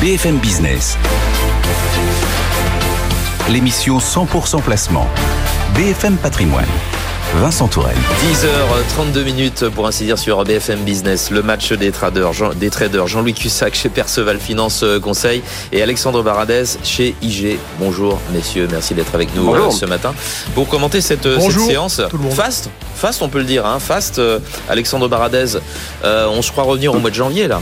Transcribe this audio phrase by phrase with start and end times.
[0.00, 0.96] BFM Business.
[3.50, 5.06] L'émission 100% placement.
[5.74, 6.64] BFM Patrimoine.
[7.36, 7.96] Vincent Tourelle.
[8.32, 11.30] 10h32 minutes pour ainsi dire sur BFM Business.
[11.30, 15.80] Le match des traders, Jean, des traders Jean-Louis Cussac chez Perceval Finance euh, Conseil et
[15.80, 17.58] Alexandre Baradez chez IG.
[17.78, 19.68] Bonjour messieurs, merci d'être avec nous Bonjour.
[19.68, 20.12] euh, ce matin
[20.56, 22.00] pour commenter cette, euh, cette séance.
[22.10, 22.32] tout le monde.
[22.32, 24.18] Fast, fast on peut le dire, hein, fast.
[24.18, 25.56] euh, Alexandre Baradez,
[26.04, 27.60] euh, on se croit revenir au mois de janvier là.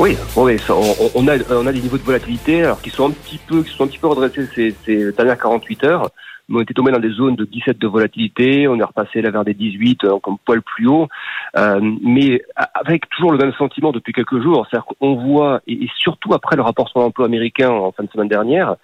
[0.00, 3.62] Oui, on, a, on a des niveaux de volatilité alors qui sont un petit peu,
[3.62, 6.10] qui sont un petit peu redressés ces, dernières 48 heures.
[6.48, 9.30] Mais on était tombé dans des zones de 17 de volatilité, on est repassé là
[9.30, 11.06] vers des 18 euh, comme poil plus haut,
[11.58, 16.32] euh, mais avec toujours le même sentiment depuis quelques jours, c'est-à-dire qu'on voit et, surtout
[16.32, 18.76] après le rapport sur l'emploi américain en fin de semaine dernière,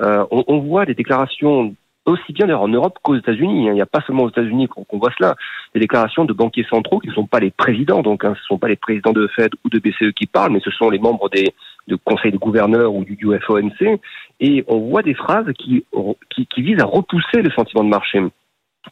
[0.00, 1.74] euh, on voit des déclarations
[2.06, 3.68] aussi bien d'ailleurs en Europe qu'aux États-Unis.
[3.68, 3.72] hein.
[3.72, 5.36] Il n'y a pas seulement aux États-Unis qu'on voit cela.
[5.74, 8.46] Des déclarations de banquiers centraux qui ne sont pas les présidents, donc hein, ce ne
[8.46, 10.98] sont pas les présidents de Fed ou de BCE qui parlent, mais ce sont les
[10.98, 11.54] membres des
[11.88, 14.00] de conseils de gouverneurs ou du UFOMC.
[14.40, 15.84] Et on voit des phrases qui,
[16.30, 18.20] qui, qui visent à repousser le sentiment de marché.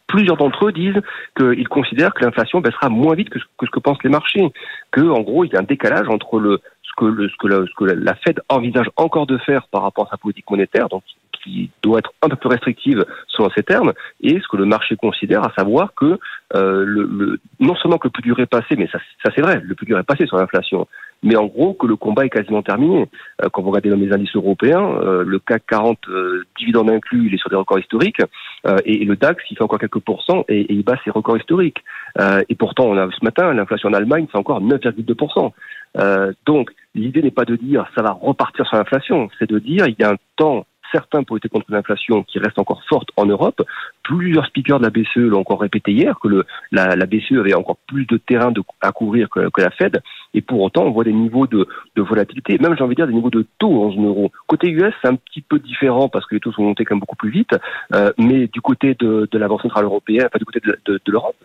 [0.07, 1.01] Plusieurs d'entre eux disent
[1.37, 4.45] qu'ils considèrent que l'inflation baissera moins vite que ce que, ce que pensent les marchés,
[4.91, 7.47] que en gros il y a un décalage entre le ce que, le, ce que,
[7.47, 10.89] la, ce que la Fed envisage encore de faire par rapport à sa politique monétaire,
[10.89, 11.03] donc
[11.43, 14.95] qui doit être un peu plus restrictive selon ces termes, et ce que le marché
[14.95, 16.19] considère, à savoir que
[16.55, 19.41] euh, le, le- non seulement que le plus dur est passé, mais ça, ça c'est
[19.41, 20.87] vrai, le plus dur est passé sur l'inflation,
[21.23, 23.07] mais en gros que le combat est quasiment terminé.
[23.43, 27.27] Euh, quand vous regardez dans les indices européens, euh, le CAC 40, euh, dividende inclus,
[27.27, 28.21] il est sur des records historiques,
[28.67, 31.37] euh, et, et le DAX, il fait encore quelques pourcents et, il bat ses records
[31.37, 31.83] historiques.
[32.19, 35.51] Euh, et pourtant, on a ce matin, l'inflation en Allemagne, c'est encore 9,2%.
[35.97, 39.87] Euh, donc, l'idée n'est pas de dire ça va repartir sur l'inflation, c'est de dire
[39.87, 43.25] il y a un temps certain pour lutter contre l'inflation qui reste encore forte en
[43.25, 43.61] Europe.
[44.03, 48.05] Plusieurs speakers de la BCE l'ont encore répété hier que la, BCE avait encore plus
[48.05, 50.01] de terrain de, à couvrir que, la Fed.
[50.33, 53.07] Et pour autant, on voit des niveaux de, de volatilité, même j'ai envie de dire
[53.07, 54.31] des niveaux de taux en zone euro.
[54.47, 57.01] Côté US, c'est un petit peu différent parce que les taux sont montés quand même
[57.01, 57.55] beaucoup plus vite.
[57.93, 61.01] Euh, mais du côté de, de la Banque centrale européenne, enfin du côté de, de,
[61.03, 61.35] de l'Europe,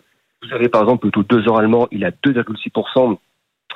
[0.43, 3.17] vous avez par exemple le taux 2 heures allemand, il à 2,6%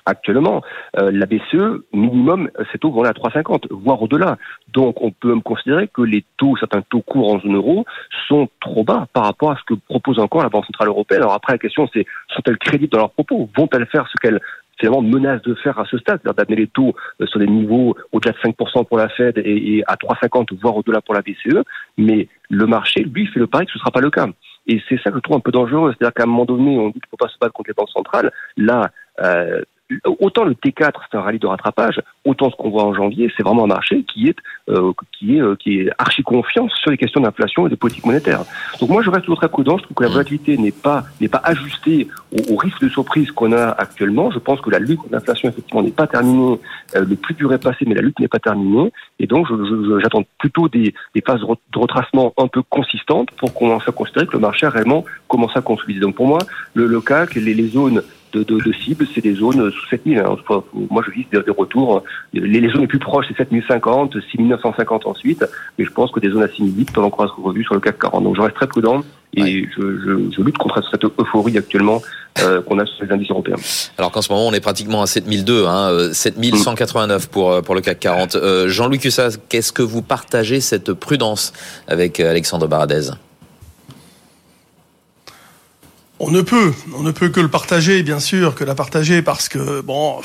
[0.05, 0.61] actuellement.
[0.97, 4.37] Euh, la BCE, minimum, ces taux vont aller à 3,50, voire au-delà.
[4.73, 7.85] Donc on peut même considérer que les taux, certains taux courts en zone euro,
[8.27, 11.21] sont trop bas par rapport à ce que propose encore la Banque Centrale Européenne.
[11.21, 13.49] Alors après, la question c'est, sont-elles crédibles dans leurs propos?
[13.55, 14.39] Vont-elles faire ce qu'elles
[14.79, 17.95] finalement menacent de faire à ce stade, c'est-à-dire d'amener les taux euh, sur des niveaux
[18.11, 21.63] au-delà de 5% pour la Fed et, et à 3,50 voire au-delà pour la BCE,
[21.97, 24.27] mais le marché, lui, fait le pari que ce ne sera pas le cas.
[24.67, 26.87] Et c'est ça que je trouve un peu dangereux, c'est-à-dire qu'à un moment donné, on
[26.87, 28.31] dit qu'il ne faut pas se battre contre les banques centrales.
[28.57, 28.91] Là,
[29.21, 29.61] euh,
[30.19, 33.43] autant le T4 c'est un rallye de rattrapage, autant ce qu'on voit en janvier, c'est
[33.43, 34.35] vraiment un marché qui est
[34.69, 38.05] euh, qui est euh, qui est archi confiant sur les questions d'inflation et de politique
[38.05, 38.41] monétaire.
[38.79, 41.27] Donc moi je reste toujours très prudent, je trouve que la volatilité n'est pas n'est
[41.27, 44.31] pas ajustée au, au risque de surprise qu'on a actuellement.
[44.31, 46.59] Je pense que la lutte contre l'inflation effectivement n'est pas terminée,
[46.95, 48.91] euh, le plus dur est passé, mais la lutte n'est pas terminée.
[49.19, 52.47] Et donc je- je- je- j'attends plutôt des, des phases de re- de retracement un
[52.47, 55.99] peu consistantes pour commencer à considérer que le marché a réellement commencé à consolider.
[55.99, 56.39] Donc pour moi,
[56.73, 58.01] le, le CAC, les, les zones
[58.33, 60.19] de, de, de cible, c'est des zones sous 7000.
[60.19, 60.35] Hein.
[60.89, 62.03] Moi, je vise des, des retours.
[62.33, 65.45] Les, les zones les plus proches, c'est 7050, 6950 ensuite.
[65.77, 67.99] Mais je pense que des zones à 6008 peuvent encore être revues sur le CAC
[67.99, 68.23] 40.
[68.23, 69.01] Donc, je reste très prudent
[69.33, 69.65] et Ouais.
[69.77, 72.01] je, je, je lutte contre cette euphorie actuellement
[72.41, 73.55] euh, qu'on a sur les indices européens.
[73.97, 77.73] Alors qu'en ce moment, on est pratiquement à 7002, hein, euh, 7189 pour, euh, pour
[77.75, 78.35] le CAC 40.
[78.35, 81.53] Euh, Jean-Luc Cussac, qu'est-ce que vous partagez cette prudence
[81.87, 83.11] avec euh, Alexandre Baradez?
[86.23, 89.49] On ne peut, on ne peut que le partager, bien sûr, que la partager parce
[89.49, 90.21] que bon,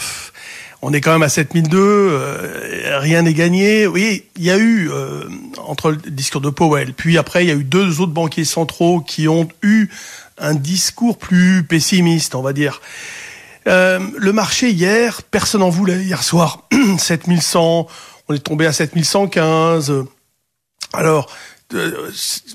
[0.83, 3.87] on est quand même à 7002, euh, rien n'est gagné.
[3.87, 5.25] Oui, il y a eu euh,
[5.57, 9.01] entre le discours de Powell, puis après il y a eu deux autres banquiers centraux
[9.01, 9.89] qui ont eu
[10.37, 12.83] un discours plus pessimiste, on va dire.
[13.67, 16.69] Euh, le marché hier, personne en voulait hier soir.
[16.99, 17.87] 7100,
[18.29, 20.05] on est tombé à 7115.
[20.93, 21.31] Alors,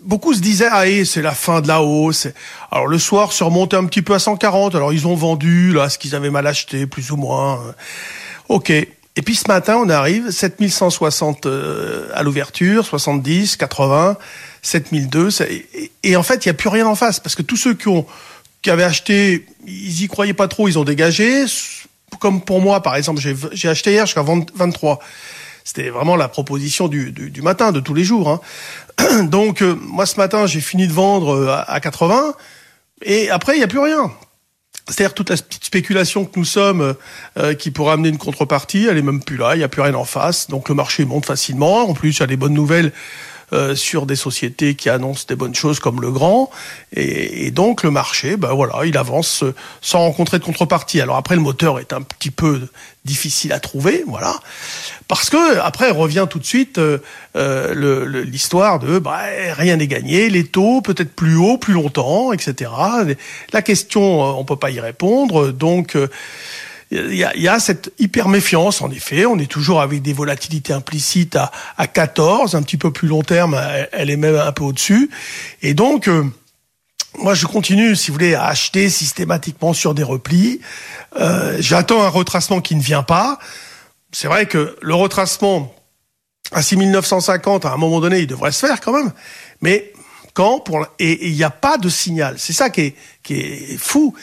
[0.03, 2.27] beaucoup se disaient ah eh, c'est la fin de la hausse.
[2.71, 4.75] Alors le soir, se remontait un petit peu à 140.
[4.75, 7.61] Alors ils ont vendu là ce qu'ils avaient mal acheté, plus ou moins.
[8.49, 8.69] Ok.
[8.69, 14.17] Et puis ce matin, on arrive 7160 euh, à l'ouverture, 70, 80,
[14.61, 15.31] 7002.
[15.31, 15.45] ça-
[16.03, 17.89] Et, en fait, il y a plus rien en face parce que tous ceux qui
[17.89, 18.05] ont
[18.61, 21.45] qui avaient acheté, ils y croyaient pas trop, ils ont dégagé.
[22.19, 23.19] Comme pour moi, par exemple,
[23.53, 24.99] j'ai acheté hier jusqu'à 20 23.
[25.63, 28.29] C'était vraiment la proposition du, du, du matin, de tous les jours.
[28.29, 29.23] Hein.
[29.23, 32.33] Donc, euh, moi, ce matin, j'ai fini de vendre euh, à, à 80,
[33.03, 34.11] et après, il n'y a plus rien.
[34.87, 36.95] C'est-à-dire toute la petite spéculation que nous sommes,
[37.37, 39.81] euh, qui pourrait amener une contrepartie, elle est même plus là, il n'y a plus
[39.81, 40.49] rien en face.
[40.49, 41.89] Donc le marché monte facilement.
[41.89, 42.91] En plus, il y a des bonnes nouvelles
[43.53, 46.49] euh, sur des sociétés qui annoncent des bonnes choses comme le Grand.
[46.93, 49.43] Et, et donc le marché, ben voilà, il avance
[49.81, 51.01] sans rencontrer de contrepartie.
[51.01, 52.61] Alors après, le moteur est un petit peu
[53.03, 54.35] difficile à trouver, voilà,
[55.07, 56.99] parce que après revient tout de suite euh,
[57.35, 59.21] euh, l'histoire de bah,
[59.53, 62.69] rien n'est gagné, les taux peut-être plus haut, plus longtemps, etc.
[63.53, 65.97] La question, euh, on peut pas y répondre, donc
[66.91, 69.25] il y a, y a, cette hyper méfiance, en effet.
[69.25, 73.23] On est toujours avec des volatilités implicites à, à 14, un petit peu plus long
[73.23, 73.59] terme,
[73.91, 75.09] elle est même un peu au-dessus.
[75.61, 76.09] Et donc,
[77.19, 80.61] moi, je continue, si vous voulez, à acheter systématiquement sur des replis.
[81.17, 83.37] Euh, J'attends un retracement qui ne vient pas.
[84.11, 85.73] C'est vrai que le retracement
[86.51, 89.11] à 6950, à un moment donné, il devrait se faire quand même.
[89.61, 89.91] Mais
[90.33, 92.35] quand pour et il n'y a pas de signal.
[92.37, 94.13] C'est ça qui est, qui est fou.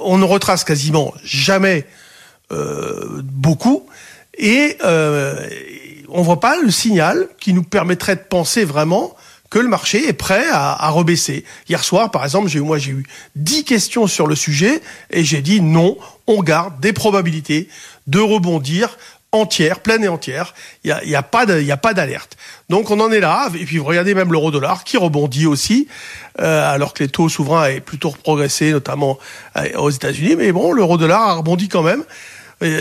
[0.00, 1.84] on ne retrace quasiment jamais
[2.52, 3.86] euh, beaucoup
[4.38, 5.48] et euh,
[6.08, 9.14] on voit pas le signal qui nous permettrait de penser vraiment
[9.50, 11.44] que le marché est prêt à, à rebaisser.
[11.68, 13.04] Hier soir, par exemple, j'ai moi j'ai eu
[13.36, 14.80] dix questions sur le sujet
[15.10, 17.68] et j'ai dit non, on garde des probabilités
[18.06, 18.96] de rebondir
[19.32, 20.54] entière, pleine et entière.
[20.84, 22.36] Il y a, pas d'alerte.
[22.68, 23.48] Donc on en est là.
[23.58, 25.88] Et puis vous regardez même l'euro dollar qui rebondit aussi,
[26.40, 29.18] euh, alors que les taux souverains avaient plutôt progressé, notamment
[29.56, 30.36] euh, aux États-Unis.
[30.36, 32.04] Mais bon, l'euro dollar a rebondi quand même.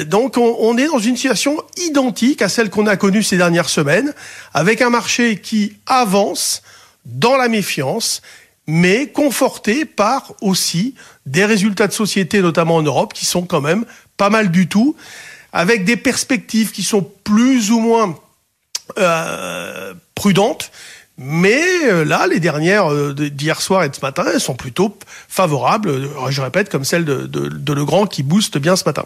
[0.05, 4.13] Donc on, est dans une situation identique à celle qu'on a connue ces dernières semaines,
[4.53, 6.61] avec un marché qui avance
[7.05, 8.21] dans la méfiance,
[8.67, 10.93] mais conforté par aussi
[11.25, 13.85] des résultats de société, notamment en Europe, qui sont quand même
[14.17, 14.95] pas mal du tout,
[15.53, 18.15] avec des perspectives qui sont plus ou moins
[18.97, 20.71] euh, prudentes.
[21.17, 24.97] Mais euh, là, les dernières euh, d'hier soir et de ce matin, elles sont plutôt
[25.27, 29.05] favorables, je répète, comme celle de, de, de Legrand qui booste bien ce matin.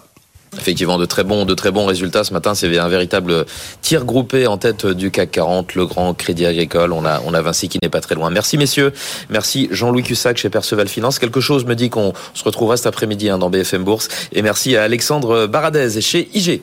[0.57, 2.55] Effectivement, de très bons, de très bons résultats ce matin.
[2.55, 3.45] C'est un véritable
[3.81, 6.93] tir groupé en tête du CAC 40, le grand Crédit Agricole.
[6.93, 8.29] On a, on a Vinci qui n'est pas très loin.
[8.29, 8.93] Merci messieurs.
[9.29, 11.19] Merci Jean-Louis Cussac chez Perceval Finance.
[11.19, 14.07] Quelque chose me dit qu'on se retrouvera cet après-midi hein, dans BFM Bourse.
[14.31, 16.61] Et merci à Alexandre Baradez chez IG.